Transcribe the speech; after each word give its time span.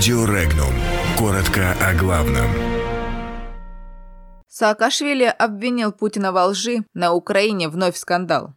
Радио 0.00 0.24
Регнум. 0.24 0.72
Коротко 1.18 1.72
о 1.72 1.92
главном. 1.92 2.48
Саакашвили 4.48 5.24
обвинил 5.24 5.92
Путина 5.92 6.32
во 6.32 6.46
лжи. 6.46 6.84
На 6.94 7.12
Украине 7.12 7.68
вновь 7.68 7.98
скандал. 7.98 8.54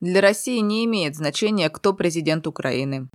Для 0.00 0.20
России 0.20 0.58
не 0.58 0.84
имеет 0.84 1.16
значения, 1.16 1.68
кто 1.68 1.94
президент 1.94 2.46
Украины. 2.46 3.08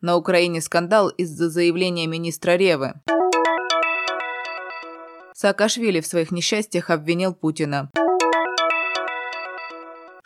На 0.00 0.16
Украине 0.16 0.62
скандал 0.62 1.10
из-за 1.10 1.50
заявления 1.50 2.06
министра 2.06 2.52
Ревы. 2.52 2.94
Саакашвили 5.34 6.00
в 6.00 6.06
своих 6.06 6.30
несчастьях 6.30 6.88
обвинил 6.88 7.34
Путина. 7.34 7.90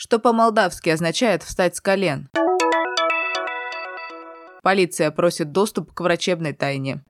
Что 0.06 0.20
по-молдавски 0.20 0.90
означает 0.90 1.42
«встать 1.42 1.74
с 1.74 1.80
колен». 1.80 2.28
Полиция 4.62 5.10
просит 5.10 5.50
доступ 5.50 5.92
к 5.92 6.00
врачебной 6.00 6.52
тайне. 6.52 7.00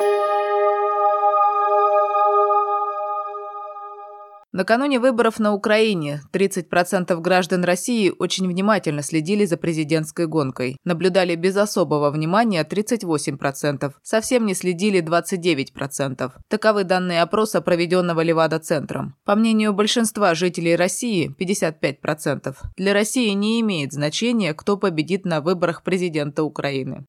Накануне 4.56 4.98
выборов 4.98 5.38
на 5.38 5.52
Украине 5.52 6.22
30% 6.32 7.14
граждан 7.20 7.62
России 7.62 8.10
очень 8.18 8.48
внимательно 8.48 9.02
следили 9.02 9.44
за 9.44 9.58
президентской 9.58 10.26
гонкой. 10.26 10.78
Наблюдали 10.82 11.34
без 11.34 11.58
особого 11.58 12.10
внимания 12.10 12.64
38%, 12.64 13.92
совсем 14.02 14.46
не 14.46 14.54
следили 14.54 15.02
29%. 15.02 16.32
Таковы 16.48 16.84
данные 16.84 17.20
опроса, 17.20 17.60
проведенного 17.60 18.22
Левада-центром. 18.22 19.14
По 19.26 19.34
мнению 19.34 19.74
большинства 19.74 20.34
жителей 20.34 20.74
России, 20.74 21.36
55%, 21.38 22.56
для 22.78 22.94
России 22.94 23.28
не 23.32 23.60
имеет 23.60 23.92
значения, 23.92 24.54
кто 24.54 24.78
победит 24.78 25.26
на 25.26 25.42
выборах 25.42 25.82
президента 25.82 26.44
Украины. 26.44 27.04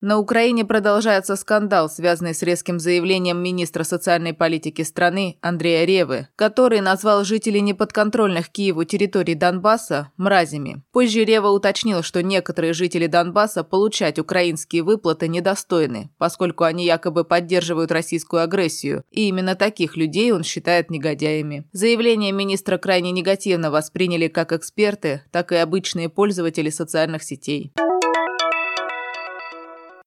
На 0.00 0.18
Украине 0.18 0.64
продолжается 0.64 1.34
скандал, 1.34 1.90
связанный 1.90 2.32
с 2.32 2.42
резким 2.42 2.78
заявлением 2.78 3.42
министра 3.42 3.82
социальной 3.82 4.32
политики 4.32 4.82
страны 4.82 5.38
Андрея 5.40 5.84
Ревы, 5.84 6.28
который 6.36 6.80
назвал 6.80 7.24
жителей 7.24 7.60
неподконтрольных 7.60 8.48
Киеву 8.48 8.84
территорий 8.84 9.34
Донбасса 9.34 10.12
мразями. 10.16 10.84
Позже 10.92 11.24
Рева 11.24 11.48
уточнил, 11.48 12.04
что 12.04 12.22
некоторые 12.22 12.74
жители 12.74 13.08
Донбасса 13.08 13.64
получать 13.64 14.20
украинские 14.20 14.84
выплаты 14.84 15.26
недостойны, 15.26 16.10
поскольку 16.16 16.62
они 16.62 16.84
якобы 16.84 17.24
поддерживают 17.24 17.90
российскую 17.90 18.42
агрессию, 18.42 19.02
и 19.10 19.26
именно 19.26 19.56
таких 19.56 19.96
людей 19.96 20.30
он 20.30 20.44
считает 20.44 20.90
негодяями. 20.90 21.68
Заявление 21.72 22.30
министра 22.30 22.78
крайне 22.78 23.10
негативно 23.10 23.72
восприняли 23.72 24.28
как 24.28 24.52
эксперты, 24.52 25.22
так 25.32 25.50
и 25.50 25.56
обычные 25.56 26.08
пользователи 26.08 26.70
социальных 26.70 27.24
сетей. 27.24 27.72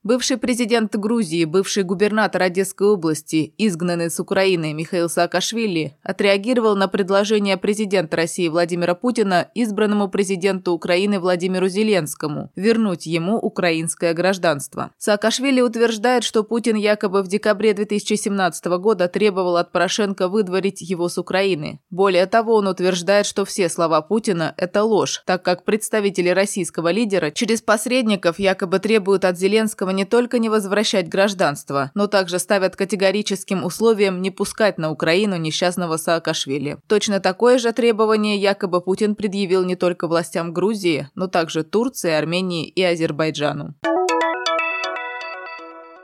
Бывший 0.03 0.37
президент 0.37 0.95
Грузии, 0.95 1.45
бывший 1.45 1.83
губернатор 1.83 2.41
Одесской 2.41 2.87
области, 2.87 3.53
изгнанный 3.59 4.09
с 4.09 4.19
Украины 4.19 4.73
Михаил 4.73 5.09
Саакашвили, 5.09 5.95
отреагировал 6.01 6.75
на 6.75 6.87
предложение 6.87 7.55
президента 7.55 8.17
России 8.17 8.47
Владимира 8.47 8.95
Путина 8.95 9.51
избранному 9.53 10.09
президенту 10.09 10.71
Украины 10.71 11.19
Владимиру 11.19 11.67
Зеленскому 11.67 12.49
вернуть 12.55 13.05
ему 13.05 13.37
украинское 13.37 14.15
гражданство. 14.15 14.89
Саакашвили 14.97 15.61
утверждает, 15.61 16.23
что 16.23 16.43
Путин 16.43 16.77
якобы 16.77 17.21
в 17.21 17.27
декабре 17.27 17.75
2017 17.75 18.65
года 18.79 19.07
требовал 19.07 19.57
от 19.57 19.71
Порошенко 19.71 20.29
выдворить 20.29 20.81
его 20.81 21.09
с 21.09 21.19
Украины. 21.19 21.79
Более 21.91 22.25
того, 22.25 22.55
он 22.55 22.65
утверждает, 22.65 23.27
что 23.27 23.45
все 23.45 23.69
слова 23.69 24.01
Путина– 24.01 24.55
это 24.57 24.81
ложь, 24.81 25.21
так 25.27 25.43
как 25.43 25.63
представители 25.63 26.29
российского 26.29 26.91
лидера 26.91 27.29
через 27.29 27.61
посредников 27.61 28.39
якобы 28.39 28.79
требуют 28.79 29.25
от 29.25 29.37
Зеленского 29.37 29.90
не 29.91 30.05
только 30.05 30.39
не 30.39 30.49
возвращать 30.49 31.07
гражданство, 31.07 31.91
но 31.93 32.07
также 32.07 32.39
ставят 32.39 32.75
категорическим 32.75 33.63
условием 33.63 34.21
не 34.21 34.31
пускать 34.31 34.77
на 34.77 34.91
Украину 34.91 35.37
несчастного 35.37 35.97
Саакашвили. 35.97 36.77
Точно 36.87 37.19
такое 37.19 37.57
же 37.57 37.71
требование 37.71 38.37
якобы 38.37 38.81
Путин 38.81 39.15
предъявил 39.15 39.63
не 39.63 39.75
только 39.75 40.07
властям 40.07 40.53
Грузии, 40.53 41.09
но 41.15 41.27
также 41.27 41.63
Турции, 41.63 42.11
Армении 42.11 42.67
и 42.67 42.83
Азербайджану. 42.83 43.75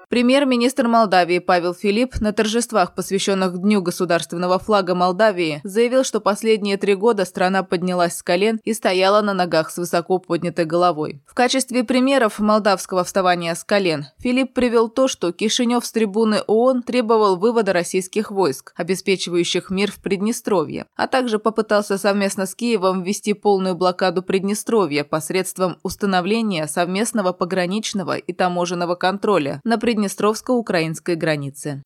Премьер-министр 0.09 0.87
Молдавии 0.87 1.39
Павел 1.39 1.73
Филипп 1.73 2.21
на 2.21 2.31
торжествах, 2.31 2.95
посвященных 2.95 3.57
Дню 3.57 3.81
государственного 3.81 4.57
флага 4.57 4.95
Молдавии, 4.95 5.59
заявил, 5.65 6.05
что 6.05 6.21
последние 6.21 6.77
три 6.77 6.95
года 6.95 7.25
страна 7.25 7.61
поднялась 7.61 8.15
с 8.15 8.23
колен 8.23 8.61
и 8.63 8.73
стояла 8.73 9.21
на 9.21 9.33
ногах 9.33 9.69
с 9.69 9.77
высоко 9.77 10.19
поднятой 10.19 10.63
головой. 10.63 11.21
В 11.27 11.33
качестве 11.33 11.83
примеров 11.83 12.39
молдавского 12.39 13.03
вставания 13.03 13.53
с 13.53 13.65
колен 13.65 14.05
Филипп 14.19 14.53
привел 14.53 14.87
то, 14.87 15.09
что 15.09 15.33
Кишинев 15.33 15.85
с 15.85 15.91
трибуны 15.91 16.39
ООН 16.47 16.83
требовал 16.83 17.35
вывода 17.35 17.73
российских 17.73 18.31
войск, 18.31 18.71
обеспечивающих 18.77 19.69
мир 19.69 19.91
в 19.91 19.97
Приднестровье, 19.97 20.85
а 20.95 21.07
также 21.07 21.37
попытался 21.37 21.97
совместно 21.97 22.45
с 22.45 22.55
Киевом 22.55 23.03
ввести 23.03 23.33
полную 23.33 23.75
блокаду 23.75 24.23
Приднестровья 24.23 25.03
посредством 25.03 25.79
установления 25.83 26.65
совместного 26.67 27.33
пограничного 27.33 28.15
и 28.15 28.31
таможенного 28.31 28.95
контроля 28.95 29.59
на 29.65 29.77
Приднестровье 29.77 29.96
Приднестровско-украинской 29.97 31.15
границы. 31.15 31.81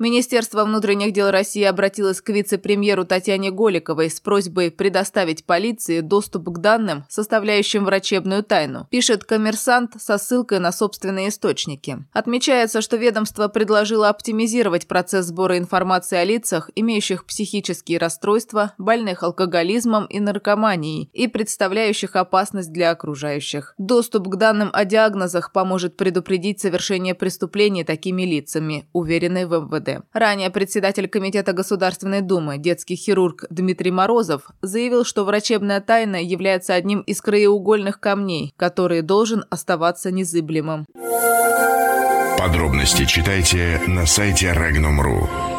Министерство 0.00 0.64
внутренних 0.64 1.12
дел 1.12 1.30
России 1.30 1.62
обратилось 1.62 2.20
к 2.20 2.28
вице-премьеру 2.30 3.04
Татьяне 3.04 3.52
Голиковой 3.52 4.10
с 4.10 4.18
просьбой 4.18 4.72
предоставить 4.72 5.46
полиции 5.46 6.00
доступ 6.00 6.48
к 6.48 6.58
данным, 6.58 7.04
составляющим 7.08 7.84
врачебную 7.84 8.42
тайну, 8.42 8.88
пишет 8.90 9.22
коммерсант 9.22 9.92
со 10.00 10.18
ссылкой 10.18 10.58
на 10.58 10.72
собственные 10.72 11.28
источники. 11.28 11.98
Отмечается, 12.12 12.80
что 12.80 12.96
ведомство 12.96 13.46
предложило 13.46 14.08
оптимизировать 14.08 14.88
процесс 14.88 15.26
сбора 15.26 15.58
информации 15.58 16.16
о 16.16 16.24
лицах, 16.24 16.70
имеющих 16.74 17.24
психические 17.24 17.98
расстройства, 17.98 18.74
больных 18.78 19.22
алкоголизмом 19.22 20.06
и 20.06 20.18
наркоманией 20.18 21.08
и 21.12 21.28
представляющих 21.28 22.16
опасность 22.16 22.72
для 22.72 22.90
окружающих. 22.90 23.74
Доступ 23.78 24.26
к 24.28 24.34
данным 24.34 24.70
о 24.72 24.84
диагнозах 24.84 25.52
поможет 25.52 25.96
предупредить 25.96 26.60
совершение 26.60 27.14
преступлений 27.14 27.84
такими 27.84 28.22
лицами, 28.22 28.88
уверены 28.92 29.46
в 29.46 29.52
МВД. 29.52 29.83
МВД. 29.84 30.04
Ранее 30.12 30.50
председатель 30.50 31.08
Комитета 31.08 31.52
Государственной 31.52 32.20
Думы, 32.20 32.58
детский 32.58 32.96
хирург 32.96 33.44
Дмитрий 33.50 33.90
Морозов, 33.90 34.50
заявил, 34.62 35.04
что 35.04 35.24
врачебная 35.24 35.80
тайна 35.80 36.16
является 36.16 36.74
одним 36.74 37.00
из 37.00 37.20
краеугольных 37.20 38.00
камней, 38.00 38.54
который 38.56 39.02
должен 39.02 39.44
оставаться 39.50 40.10
незыблемым. 40.10 40.86
Подробности 42.38 43.06
читайте 43.06 43.80
на 43.86 44.06
сайте 44.06 44.48
Regnum.ru. 44.48 45.53